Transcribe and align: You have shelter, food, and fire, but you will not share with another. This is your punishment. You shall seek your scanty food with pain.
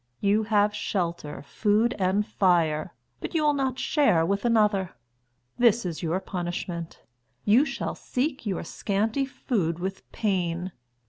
You 0.19 0.41
have 0.45 0.73
shelter, 0.73 1.43
food, 1.43 1.93
and 1.99 2.25
fire, 2.25 2.95
but 3.19 3.35
you 3.35 3.43
will 3.43 3.53
not 3.53 3.77
share 3.77 4.25
with 4.25 4.45
another. 4.45 4.95
This 5.59 5.85
is 5.85 6.01
your 6.01 6.19
punishment. 6.19 7.03
You 7.45 7.65
shall 7.65 7.93
seek 7.93 8.43
your 8.43 8.63
scanty 8.63 9.25
food 9.27 9.77
with 9.77 10.11
pain. 10.11 10.71